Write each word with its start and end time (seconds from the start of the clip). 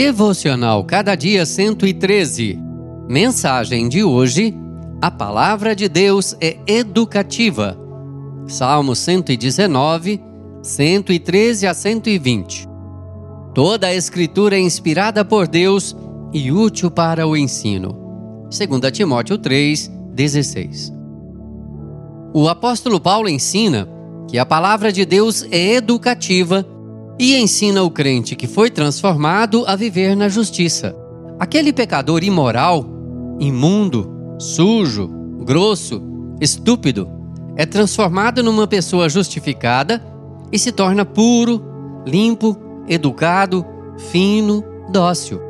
Devocional 0.00 0.84
Cada 0.84 1.16
Dia 1.16 1.44
113. 1.44 2.56
Mensagem 3.08 3.88
de 3.88 4.04
hoje: 4.04 4.54
A 5.02 5.10
palavra 5.10 5.74
de 5.74 5.88
Deus 5.88 6.36
é 6.40 6.56
educativa. 6.68 7.76
Salmo 8.46 8.94
119, 8.94 10.22
113 10.62 11.66
a 11.66 11.74
120. 11.74 12.68
Toda 13.52 13.88
a 13.88 13.94
Escritura 13.94 14.54
é 14.54 14.60
inspirada 14.60 15.24
por 15.24 15.48
Deus 15.48 15.96
e 16.32 16.52
útil 16.52 16.92
para 16.92 17.26
o 17.26 17.36
ensino. 17.36 18.46
2 18.56 18.92
Timóteo 18.92 19.36
3, 19.36 19.90
16. 20.14 20.92
O 22.32 22.48
apóstolo 22.48 23.00
Paulo 23.00 23.28
ensina 23.28 23.88
que 24.28 24.38
a 24.38 24.46
palavra 24.46 24.92
de 24.92 25.04
Deus 25.04 25.44
é 25.50 25.74
educativa 25.74 26.64
e 27.18 27.36
ensina 27.36 27.82
o 27.82 27.90
crente 27.90 28.36
que 28.36 28.46
foi 28.46 28.70
transformado 28.70 29.64
a 29.66 29.74
viver 29.74 30.14
na 30.14 30.28
justiça. 30.28 30.94
Aquele 31.38 31.72
pecador 31.72 32.22
imoral, 32.22 32.86
imundo, 33.40 34.36
sujo, 34.38 35.08
grosso, 35.44 36.02
estúpido, 36.40 37.08
é 37.56 37.66
transformado 37.66 38.42
numa 38.42 38.66
pessoa 38.66 39.08
justificada 39.08 40.02
e 40.52 40.58
se 40.58 40.70
torna 40.70 41.04
puro, 41.04 41.60
limpo, 42.06 42.56
educado, 42.88 43.66
fino, 44.10 44.64
dócil. 44.90 45.40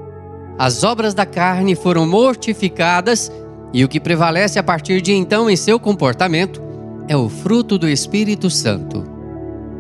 As 0.59 0.83
obras 0.83 1.15
da 1.15 1.27
carne 1.27 1.75
foram 1.75 2.07
mortificadas 2.07 3.31
e 3.73 3.85
o 3.85 3.89
que 3.89 4.01
prevalece 4.01 4.59
a 4.59 4.63
partir 4.63 5.03
de 5.03 5.13
então 5.13 5.49
em 5.49 5.57
seu 5.57 5.79
comportamento 5.79 6.63
é 7.07 7.17
o 7.17 7.29
fruto 7.29 7.79
do 7.79 7.89
Espírito 7.89 8.49
Santo. 8.51 9.18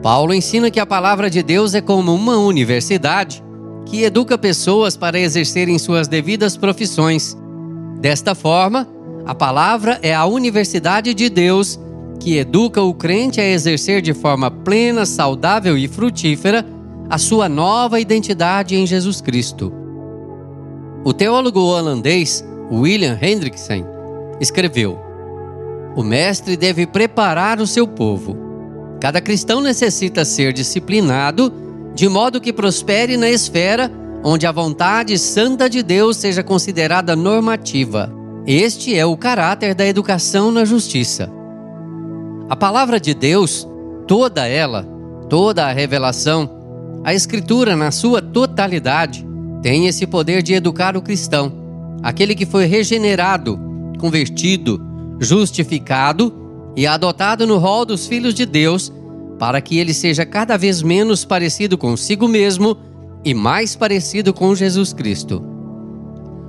Paulo 0.03 0.33
ensina 0.33 0.71
que 0.71 0.79
a 0.79 0.87
palavra 0.87 1.29
de 1.29 1.43
Deus 1.43 1.75
é 1.75 1.81
como 1.81 2.15
uma 2.15 2.37
universidade 2.37 3.43
que 3.85 4.05
educa 4.05 4.39
pessoas 4.39 4.97
para 4.97 5.19
exercerem 5.19 5.79
suas 5.79 6.07
devidas 6.07 6.57
profissões. 6.57 7.37
Desta 8.01 8.35
forma, 8.35 8.87
a 9.27 9.35
palavra 9.35 9.99
é 10.03 10.15
a 10.15 10.25
universidade 10.25 11.13
de 11.15 11.29
Deus 11.29 11.81
que 12.21 12.37
educa 12.37 12.81
o 12.81 12.95
crente 12.95 13.41
a 13.41 13.47
exercer 13.47 14.01
de 14.01 14.15
forma 14.15 14.51
plena, 14.51 15.05
saudável 15.05 15.77
e 15.77 15.89
frutífera 15.89 16.65
a 17.11 17.19
sua 17.19 17.49
nova 17.49 17.99
identidade 17.99 18.77
em 18.77 18.87
Jesus 18.87 19.21
Cristo. 19.21 19.73
O 21.05 21.13
teólogo 21.13 21.61
holandês 21.61 22.45
William 22.71 23.19
Hendrickson 23.21 23.85
escreveu: 24.41 24.99
O 25.97 26.05
mestre 26.05 26.57
deve 26.57 26.87
preparar 26.87 27.61
o 27.61 27.67
seu 27.67 27.87
povo 27.87 28.48
Cada 29.01 29.21
cristão 29.21 29.61
necessita 29.61 30.25
ser 30.25 30.53
disciplinado 30.53 31.53
de 31.95 32.09
modo 32.09 32.41
que 32.41 32.53
prospere 32.53 33.17
na 33.17 33.29
esfera 33.29 33.91
onde 34.23 34.47
a 34.47 34.53
vontade 34.53 35.17
santa 35.19 35.69
de 35.69 35.83
Deus 35.83 36.17
seja 36.17 36.43
considerada 36.43 37.15
normativa. 37.15 38.13
Este 38.47 38.97
é 38.97 39.05
o 39.05 39.17
caráter 39.17 39.75
da 39.75 39.87
educação 39.87 40.51
na 40.51 40.65
justiça. 40.65 41.31
A 42.49 42.57
palavra 42.57 42.99
de 42.99 43.15
Deus, 43.15 43.69
toda 44.07 44.47
ela, 44.47 44.87
toda 45.29 45.67
a 45.67 45.73
revelação, 45.73 46.51
a 47.05 47.15
Escritura 47.15 47.77
na 47.77 47.91
sua 47.91 48.21
totalidade, 48.21 49.27
tem 49.63 49.87
esse 49.87 50.07
poder 50.07 50.43
de 50.43 50.55
educar 50.55 50.97
o 50.97 51.03
cristão, 51.03 51.53
aquele 52.03 52.35
que 52.35 52.47
foi 52.47 52.65
regenerado, 52.65 53.59
convertido, 53.99 54.81
justificado 55.21 56.48
e 56.79 56.87
adotado 56.87 57.45
no 57.45 57.59
rol 57.59 57.85
dos 57.85 58.07
filhos 58.07 58.33
de 58.33 58.47
Deus, 58.47 58.93
para 59.37 59.61
que 59.61 59.81
ele 59.81 59.93
seja 59.93 60.25
cada 60.25 60.57
vez 60.57 60.81
menos 60.81 61.25
parecido 61.25 61.77
consigo 61.77 62.29
mesmo 62.29 62.77
e 63.25 63.35
mais 63.35 63.75
parecido 63.75 64.33
com 64.33 64.55
Jesus 64.55 64.93
Cristo. 64.93 65.45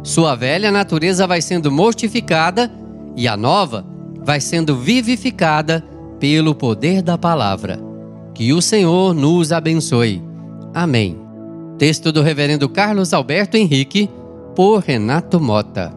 Sua 0.04 0.36
velha 0.36 0.70
natureza 0.70 1.26
vai 1.26 1.42
sendo 1.42 1.72
mortificada 1.72 2.72
e 3.16 3.28
a 3.28 3.36
nova 3.36 3.84
vai 4.24 4.40
sendo 4.40 4.78
vivificada 4.78 5.84
pelo 6.20 6.54
poder 6.54 7.02
da 7.02 7.18
palavra. 7.18 7.80
Que 8.36 8.54
o 8.54 8.62
Senhor 8.62 9.16
nos 9.16 9.52
abençoe. 9.52 10.22
Amém. 10.76 11.20
Texto 11.80 12.12
do 12.12 12.22
Reverendo 12.22 12.70
Carlos 12.70 13.16
Alberto 13.16 13.58
Henrique, 13.58 14.08
por 14.56 14.84
Renato 14.84 15.40
Mota. 15.40 15.92